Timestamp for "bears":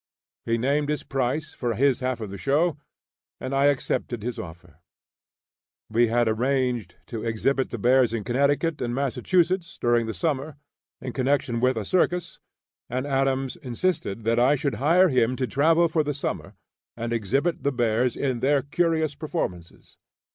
7.77-8.11, 17.71-18.15